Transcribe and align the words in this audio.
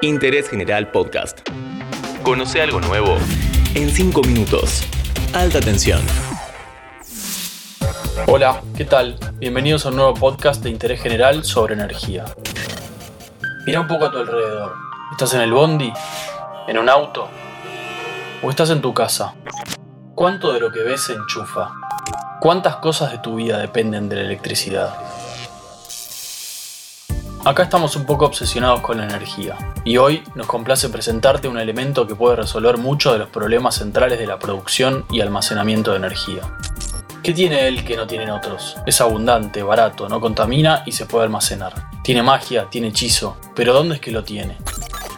Interés 0.00 0.48
General 0.48 0.92
Podcast. 0.92 1.40
Conoce 2.22 2.62
algo 2.62 2.80
nuevo 2.80 3.16
en 3.74 3.90
5 3.90 4.22
minutos. 4.22 4.84
Alta 5.34 5.58
tensión. 5.58 6.00
Hola, 8.28 8.62
¿qué 8.76 8.84
tal? 8.84 9.18
Bienvenidos 9.40 9.86
a 9.86 9.88
un 9.88 9.96
nuevo 9.96 10.14
podcast 10.14 10.62
de 10.62 10.70
interés 10.70 11.02
general 11.02 11.42
sobre 11.42 11.74
energía. 11.74 12.26
Mira 13.66 13.80
un 13.80 13.88
poco 13.88 14.04
a 14.04 14.12
tu 14.12 14.18
alrededor. 14.18 14.72
¿Estás 15.10 15.34
en 15.34 15.40
el 15.40 15.52
bondi? 15.52 15.92
¿En 16.68 16.78
un 16.78 16.88
auto? 16.88 17.26
¿O 18.44 18.50
estás 18.50 18.70
en 18.70 18.80
tu 18.80 18.94
casa? 18.94 19.34
¿Cuánto 20.14 20.52
de 20.52 20.60
lo 20.60 20.70
que 20.70 20.84
ves 20.84 21.00
se 21.00 21.14
enchufa? 21.14 21.72
¿Cuántas 22.40 22.76
cosas 22.76 23.10
de 23.10 23.18
tu 23.18 23.34
vida 23.34 23.58
dependen 23.58 24.08
de 24.08 24.14
la 24.14 24.22
electricidad? 24.22 25.07
Acá 27.48 27.62
estamos 27.62 27.96
un 27.96 28.04
poco 28.04 28.26
obsesionados 28.26 28.80
con 28.80 28.98
la 28.98 29.04
energía, 29.04 29.56
y 29.82 29.96
hoy 29.96 30.22
nos 30.34 30.46
complace 30.46 30.90
presentarte 30.90 31.48
un 31.48 31.58
elemento 31.58 32.06
que 32.06 32.14
puede 32.14 32.36
resolver 32.36 32.76
muchos 32.76 33.14
de 33.14 33.20
los 33.20 33.30
problemas 33.30 33.76
centrales 33.76 34.18
de 34.18 34.26
la 34.26 34.38
producción 34.38 35.06
y 35.10 35.22
almacenamiento 35.22 35.92
de 35.92 35.96
energía. 35.96 36.42
¿Qué 37.22 37.32
tiene 37.32 37.66
él 37.66 37.86
que 37.86 37.96
no 37.96 38.06
tienen 38.06 38.28
otros? 38.28 38.76
Es 38.84 39.00
abundante, 39.00 39.62
barato, 39.62 40.10
no 40.10 40.20
contamina 40.20 40.82
y 40.84 40.92
se 40.92 41.06
puede 41.06 41.24
almacenar. 41.24 41.72
Tiene 42.02 42.22
magia, 42.22 42.66
tiene 42.68 42.88
hechizo, 42.88 43.38
pero 43.54 43.72
¿dónde 43.72 43.94
es 43.94 44.02
que 44.02 44.10
lo 44.10 44.24
tiene? 44.24 44.58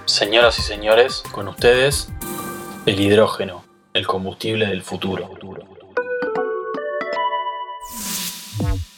Señoras 0.05 0.57
y 0.61 0.63
señores, 0.63 1.25
con 1.33 1.49
ustedes, 1.49 2.13
el 2.87 3.01
hidrógeno, 3.01 3.65
el 3.93 4.07
combustible 4.07 4.69
del 4.69 4.83
futuro. 4.83 5.31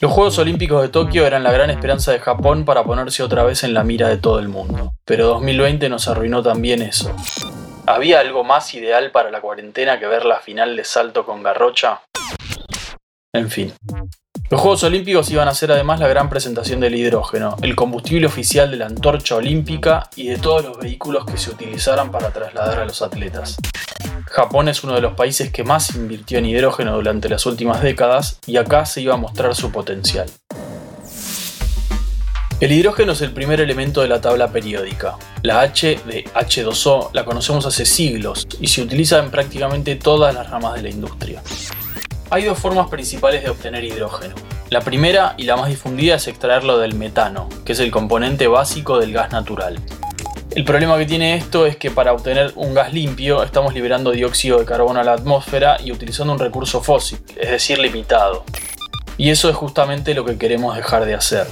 Los 0.03 0.11
Juegos 0.11 0.37
Olímpicos 0.41 0.83
de 0.83 0.89
Tokio 0.89 1.25
eran 1.25 1.45
la 1.45 1.53
gran 1.53 1.71
esperanza 1.71 2.11
de 2.11 2.19
Japón 2.19 2.65
para 2.65 2.83
ponerse 2.83 3.23
otra 3.23 3.45
vez 3.45 3.63
en 3.63 3.73
la 3.73 3.85
mira 3.85 4.09
de 4.09 4.17
todo 4.17 4.41
el 4.41 4.49
mundo, 4.49 4.95
pero 5.05 5.29
2020 5.29 5.89
nos 5.89 6.09
arruinó 6.09 6.43
también 6.43 6.83
eso. 6.83 7.15
¿Había 7.87 8.19
algo 8.19 8.43
más 8.43 8.75
ideal 8.75 9.13
para 9.13 9.31
la 9.31 9.41
cuarentena 9.41 10.01
que 10.01 10.09
ver 10.09 10.25
la 10.25 10.41
final 10.41 10.75
de 10.75 10.83
salto 10.83 11.25
con 11.25 11.45
garrocha? 11.45 12.01
En 13.33 13.49
fin. 13.49 13.73
Los 14.51 14.61
Juegos 14.61 14.83
Olímpicos 14.83 15.31
iban 15.31 15.47
a 15.47 15.55
ser 15.55 15.71
además 15.71 16.01
la 16.01 16.09
gran 16.09 16.29
presentación 16.29 16.81
del 16.81 16.97
hidrógeno, 16.97 17.57
el 17.63 17.77
combustible 17.77 18.27
oficial 18.27 18.73
de 18.73 18.79
la 18.79 18.87
antorcha 18.87 19.37
olímpica 19.37 20.11
y 20.17 20.27
de 20.27 20.39
todos 20.39 20.65
los 20.65 20.79
vehículos 20.79 21.25
que 21.27 21.37
se 21.37 21.51
utilizaran 21.51 22.11
para 22.11 22.33
trasladar 22.33 22.81
a 22.81 22.85
los 22.87 23.03
atletas. 23.03 23.57
Japón 24.33 24.69
es 24.71 24.83
uno 24.83 24.95
de 24.95 25.03
los 25.03 25.13
países 25.13 25.53
que 25.53 25.63
más 25.63 25.95
invirtió 25.95 26.39
en 26.39 26.47
hidrógeno 26.47 26.95
durante 26.95 27.29
las 27.29 27.45
últimas 27.45 27.83
décadas 27.83 28.39
y 28.47 28.57
acá 28.57 28.87
se 28.87 29.03
iba 29.03 29.13
a 29.13 29.19
mostrar 29.19 29.55
su 29.55 29.71
potencial. 29.71 30.27
El 32.59 32.73
hidrógeno 32.73 33.13
es 33.13 33.21
el 33.21 33.33
primer 33.33 33.61
elemento 33.61 34.01
de 34.01 34.09
la 34.09 34.23
tabla 34.23 34.51
periódica. 34.51 35.17
La 35.43 35.61
H 35.61 36.01
de 36.07 36.25
H2O 36.33 37.11
la 37.13 37.27
conocemos 37.27 37.67
hace 37.67 37.85
siglos 37.85 38.47
y 38.59 38.69
se 38.69 38.81
utiliza 38.81 39.19
en 39.19 39.31
prácticamente 39.31 39.97
todas 39.97 40.35
las 40.35 40.49
ramas 40.49 40.77
de 40.77 40.83
la 40.83 40.89
industria. 40.89 41.43
Hay 42.31 42.45
dos 42.45 42.59
formas 42.59 42.89
principales 42.89 43.43
de 43.43 43.51
obtener 43.51 43.85
hidrógeno. 43.85 44.35
La 44.71 44.81
primera 44.81 45.35
y 45.37 45.43
la 45.43 45.57
más 45.57 45.69
difundida 45.69 46.15
es 46.15 46.27
extraerlo 46.27 46.79
del 46.79 46.95
metano, 46.95 47.51
que 47.67 47.73
es 47.73 47.81
el 47.81 47.91
componente 47.91 48.47
básico 48.47 48.99
del 48.99 49.13
gas 49.13 49.31
natural. 49.31 49.79
El 50.55 50.65
problema 50.65 50.99
que 50.99 51.07
tiene 51.07 51.35
esto 51.35 51.65
es 51.65 51.79
que 51.79 51.91
para 51.91 52.13
obtener 52.13 52.53
un 52.57 52.75
gas 52.75 52.93
limpio 52.93 53.43
estamos 53.43 53.73
liberando 53.73 54.11
dióxido 54.11 54.59
de 54.59 54.67
carbono 54.67 55.01
a 55.01 55.05
la 55.05 55.15
atmósfera 55.15 55.79
y 55.83 55.93
utilizando 55.93 56.35
un 56.35 56.39
recurso 56.39 56.83
fósil, 56.83 57.21
es 57.37 57.51
decir, 57.51 57.79
limitado. 57.79 58.45
Y 59.17 59.31
eso 59.31 59.49
es 59.49 59.57
justamente 59.57 60.13
lo 60.13 60.27
que 60.27 60.37
queremos 60.37 60.77
dejar 60.77 61.07
de 61.07 61.15
hacer. 61.15 61.47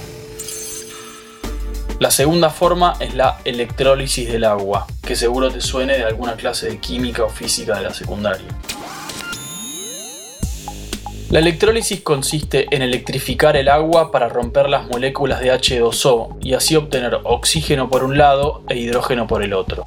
La 1.99 2.11
segunda 2.11 2.51
forma 2.51 2.93
es 2.99 3.15
la 3.15 3.39
electrólisis 3.43 4.31
del 4.31 4.43
agua, 4.43 4.85
que 5.01 5.15
seguro 5.15 5.49
te 5.49 5.61
suene 5.61 5.97
de 5.97 6.03
alguna 6.03 6.35
clase 6.35 6.69
de 6.69 6.77
química 6.77 7.23
o 7.23 7.29
física 7.29 7.77
de 7.77 7.81
la 7.81 7.93
secundaria. 7.95 8.47
La 11.31 11.39
electrólisis 11.39 12.01
consiste 12.01 12.67
en 12.75 12.81
electrificar 12.81 13.55
el 13.55 13.69
agua 13.69 14.11
para 14.11 14.27
romper 14.27 14.67
las 14.67 14.87
moléculas 14.87 15.39
de 15.39 15.53
H2O 15.53 16.35
y 16.41 16.55
así 16.55 16.75
obtener 16.75 17.21
oxígeno 17.23 17.89
por 17.89 18.03
un 18.03 18.17
lado 18.17 18.65
e 18.67 18.75
hidrógeno 18.75 19.27
por 19.27 19.41
el 19.41 19.53
otro. 19.53 19.85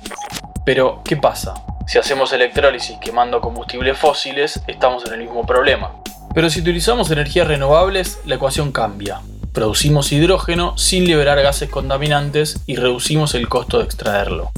Pero, 0.65 1.03
¿qué 1.05 1.19
pasa? 1.19 1.53
Si 1.87 1.99
hacemos 1.99 2.32
electrólisis 2.32 2.97
quemando 2.99 3.43
combustibles 3.43 3.99
fósiles, 3.99 4.62
estamos 4.66 5.05
en 5.05 5.12
el 5.12 5.19
mismo 5.21 5.44
problema. 5.44 5.93
Pero 6.34 6.49
si 6.49 6.60
utilizamos 6.60 7.10
energías 7.10 7.47
renovables, 7.47 8.21
la 8.25 8.37
ecuación 8.37 8.72
cambia. 8.72 9.21
Producimos 9.53 10.12
hidrógeno 10.12 10.78
sin 10.78 11.05
liberar 11.05 11.43
gases 11.43 11.69
contaminantes 11.69 12.62
y 12.65 12.76
reducimos 12.76 13.34
el 13.34 13.50
costo 13.50 13.81
de 13.81 13.84
extraerlo. 13.84 14.50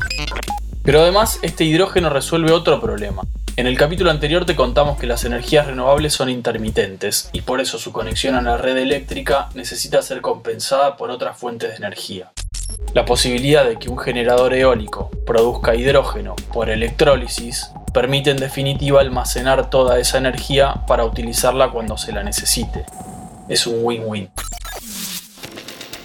Pero 0.85 1.01
además, 1.01 1.41
este 1.43 1.65
hidrógeno 1.65 2.11
resuelve 2.11 2.53
otro 2.53 2.81
problema, 2.81 3.23
en 3.57 3.67
el 3.67 3.79
capítulo 3.79 4.11
anterior 4.11 4.45
te 4.45 4.55
contamos 4.55 4.99
que 4.99 5.07
las 5.07 5.25
energías 5.25 5.67
renovables 5.67 6.13
son 6.13 6.29
intermitentes 6.29 7.31
y 7.33 7.41
por 7.41 7.63
eso 7.63 7.79
su 7.79 7.91
conexión 7.91 8.35
a 8.35 8.43
la 8.43 8.59
red 8.59 8.77
eléctrica 8.77 9.49
necesita 9.55 10.03
ser 10.03 10.21
compensada 10.21 10.99
por 10.99 11.11
otras 11.11 11.39
fuentes 11.39 11.71
de 11.71 11.77
energía. 11.77 12.33
La 12.93 13.07
posibilidad 13.07 13.65
de 13.65 13.79
que 13.79 13.89
un 13.89 13.97
generador 13.97 14.53
eólico 14.53 15.11
produzca 15.25 15.75
hidrógeno 15.75 16.37
por 16.53 16.69
electrólisis 16.69 17.71
permite 17.95 18.31
en 18.31 18.37
definitiva 18.37 19.01
almacenar 19.01 19.71
toda 19.71 19.99
esa 19.99 20.19
energía 20.19 20.83
para 20.87 21.07
utilizarla 21.07 21.71
cuando 21.71 21.97
se 21.97 22.13
la 22.13 22.23
necesite. 22.23 22.85
Es 23.49 23.67
un 23.67 23.79
win-win. 23.83 24.29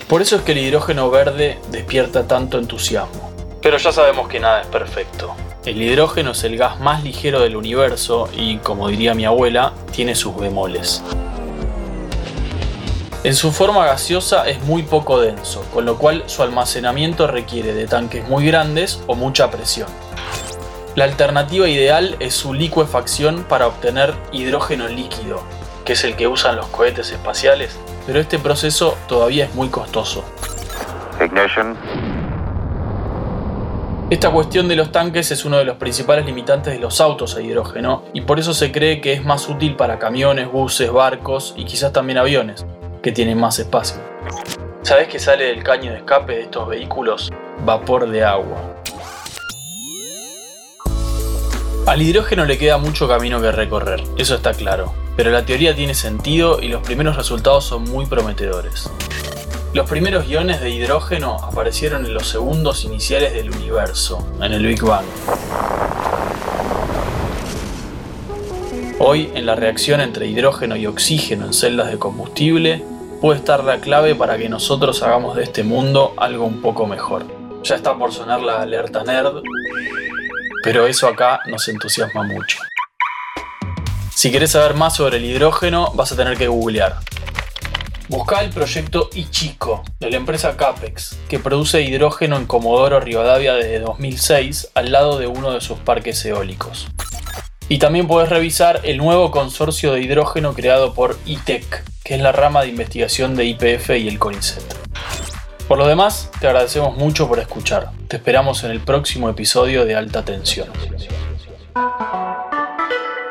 Por 0.08 0.22
eso 0.22 0.38
es 0.38 0.42
que 0.44 0.54
el 0.54 0.60
hidrógeno 0.60 1.10
verde 1.10 1.58
despierta 1.70 2.28
tanto 2.28 2.58
entusiasmo. 2.58 3.30
Pero 3.62 3.78
ya 3.78 3.92
sabemos 3.92 4.30
que 4.30 4.40
nada 4.40 4.62
es 4.62 4.68
perfecto. 4.68 5.36
El 5.64 5.80
hidrógeno 5.80 6.32
es 6.32 6.44
el 6.44 6.58
gas 6.58 6.80
más 6.80 7.04
ligero 7.04 7.40
del 7.40 7.56
universo 7.56 8.28
y, 8.36 8.58
como 8.58 8.88
diría 8.88 9.14
mi 9.14 9.26
abuela, 9.26 9.74
tiene 9.92 10.16
sus 10.16 10.36
bemoles. 10.36 11.04
En 13.24 13.36
su 13.36 13.52
forma 13.52 13.86
gaseosa 13.86 14.50
es 14.50 14.60
muy 14.64 14.82
poco 14.82 15.22
denso, 15.22 15.64
con 15.72 15.86
lo 15.86 16.00
cual 16.00 16.24
su 16.26 16.42
almacenamiento 16.42 17.28
requiere 17.28 17.76
de 17.76 17.86
tanques 17.86 18.28
muy 18.28 18.48
grandes 18.48 19.04
o 19.06 19.14
mucha 19.14 19.52
presión. 19.52 19.88
La 20.96 21.04
alternativa 21.04 21.70
ideal 21.70 22.16
es 22.20 22.34
su 22.34 22.56
licuefacción 22.56 23.44
para 23.44 23.68
obtener 23.68 24.16
hidrógeno 24.32 24.88
líquido, 24.88 25.44
que 25.86 25.94
es 25.94 26.04
el 26.04 26.16
que 26.16 26.26
usan 26.28 26.56
los 26.56 26.66
cohetes 26.68 27.12
espaciales, 27.12 27.78
pero 28.08 28.20
este 28.20 28.40
proceso 28.40 28.98
todavía 29.08 29.46
es 29.46 29.54
muy 29.54 29.70
costoso. 29.70 30.26
Esta 34.12 34.30
cuestión 34.30 34.68
de 34.68 34.76
los 34.76 34.92
tanques 34.92 35.32
es 35.32 35.46
uno 35.46 35.58
de 35.58 35.64
los 35.64 35.78
principales 35.78 36.26
limitantes 36.26 36.74
de 36.74 36.82
los 36.82 37.00
autos 37.00 37.38
a 37.38 37.42
hidrógeno 37.42 38.04
y 38.14 38.20
por 38.20 38.42
eso 38.42 38.54
se 38.54 38.70
cree 38.70 39.00
que 39.00 39.14
es 39.14 39.24
más 39.24 39.48
útil 39.48 39.78
para 39.78 40.00
camiones, 40.00 40.52
buses, 40.52 40.92
barcos 40.92 41.54
y 41.56 41.64
quizás 41.64 41.94
también 41.94 42.18
aviones, 42.18 42.66
que 43.02 43.14
tienen 43.14 43.40
más 43.40 43.58
espacio. 43.60 44.02
¿Sabes 44.82 45.08
qué 45.08 45.18
sale 45.18 45.46
del 45.46 45.64
caño 45.64 45.94
de 45.94 46.00
escape 46.00 46.34
de 46.34 46.42
estos 46.42 46.68
vehículos? 46.68 47.32
Vapor 47.64 48.10
de 48.10 48.26
agua. 48.26 48.76
Al 51.88 52.02
hidrógeno 52.02 52.44
le 52.44 52.58
queda 52.58 52.78
mucho 52.78 53.08
camino 53.08 53.40
que 53.40 53.54
recorrer, 53.54 54.04
eso 54.18 54.36
está 54.36 54.54
claro, 54.54 54.94
pero 55.16 55.32
la 55.32 55.46
teoría 55.46 55.74
tiene 55.74 55.96
sentido 55.96 56.62
y 56.62 56.68
los 56.68 56.82
primeros 56.82 57.16
resultados 57.16 57.64
son 57.64 57.86
muy 57.86 58.06
prometedores. 58.06 58.92
Los 59.74 59.90
primeros 59.90 60.28
iones 60.28 60.60
de 60.60 60.70
hidrógeno 60.70 61.38
aparecieron 61.38 62.06
en 62.06 62.14
los 62.14 62.28
segundos 62.28 62.84
iniciales 62.84 63.34
del 63.34 63.52
universo, 63.52 64.28
en 64.42 64.52
el 64.52 64.66
Big 64.66 64.84
Bang. 64.84 65.06
Hoy, 69.00 69.32
en 69.34 69.46
la 69.46 69.56
reacción 69.56 70.02
entre 70.02 70.28
hidrógeno 70.28 70.76
y 70.76 70.88
oxígeno 70.88 71.46
en 71.46 71.54
celdas 71.54 71.90
de 71.90 71.98
combustible, 71.98 72.84
puede 73.22 73.40
estar 73.40 73.64
la 73.64 73.80
clave 73.80 74.14
para 74.14 74.38
que 74.38 74.50
nosotros 74.50 75.04
hagamos 75.04 75.38
de 75.38 75.44
este 75.44 75.64
mundo 75.64 76.16
algo 76.18 76.44
un 76.44 76.62
poco 76.62 76.86
mejor. 76.86 77.24
Ya 77.64 77.76
está 77.76 77.98
por 77.98 78.12
sonar 78.12 78.42
la 78.42 78.62
alerta 78.62 79.06
nerd, 79.06 79.42
pero 80.66 80.86
eso 80.86 81.08
acá 81.08 81.40
nos 81.48 81.66
entusiasma 81.70 82.24
mucho. 82.24 82.58
Si 84.14 84.34
querés 84.34 84.52
saber 84.52 84.76
más 84.76 84.98
sobre 84.98 85.16
el 85.16 85.24
hidrógeno, 85.24 85.94
vas 85.94 86.12
a 86.12 86.18
tener 86.18 86.38
que 86.38 86.50
googlear. 86.50 86.98
Busca 88.12 88.42
el 88.42 88.50
proyecto 88.50 89.10
Ichico 89.14 89.86
de 90.02 90.12
la 90.12 90.18
empresa 90.18 90.58
Capex, 90.58 91.18
que 91.30 91.40
produce 91.40 91.82
hidrógeno 91.82 92.36
en 92.36 92.46
Comodoro 92.46 93.00
Rivadavia 93.00 93.54
desde 93.54 93.80
2006 93.80 94.72
al 94.76 94.92
lado 94.92 95.18
de 95.18 95.28
uno 95.28 95.52
de 95.52 95.62
sus 95.62 95.80
parques 95.80 96.26
eólicos. 96.26 96.90
Y 97.70 97.80
también 97.80 98.10
puedes 98.10 98.28
revisar 98.28 98.82
el 98.84 98.98
nuevo 98.98 99.32
consorcio 99.32 99.94
de 99.94 100.02
hidrógeno 100.02 100.54
creado 100.54 100.94
por 100.94 101.18
ITEC, 101.26 101.86
que 102.04 102.16
es 102.16 102.22
la 102.22 102.34
rama 102.34 102.64
de 102.64 102.68
investigación 102.68 103.38
de 103.38 103.46
IPF 103.46 103.92
y 103.92 104.10
el 104.10 104.20
CONICET. 104.20 104.76
Por 105.70 105.78
lo 105.78 105.88
demás, 105.88 106.32
te 106.42 106.48
agradecemos 106.48 106.98
mucho 106.98 107.30
por 107.30 107.40
escuchar. 107.40 107.92
Te 108.10 108.18
esperamos 108.18 108.66
en 108.66 108.72
el 108.72 108.82
próximo 108.82 109.30
episodio 109.30 109.86
de 109.86 109.96
Alta 109.96 110.26
Tensión. 110.26 110.68